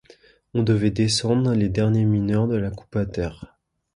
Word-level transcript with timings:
On 0.55 0.63
devait 0.63 0.89
descendre 0.89 1.53
les 1.53 1.69
derniers 1.69 2.05
mineurs 2.05 2.47
de 2.47 2.55
la 2.55 2.71
coupe 2.71 2.95
à 2.95 3.05
terre. 3.05 3.59